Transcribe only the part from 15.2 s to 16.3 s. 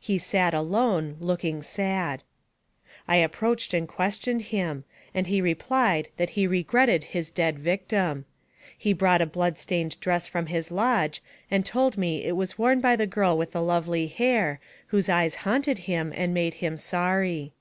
haunted him